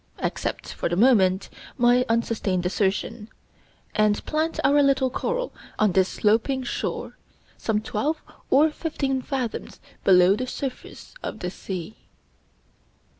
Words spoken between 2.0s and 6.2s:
unsustained assertion, and plant our little coral on this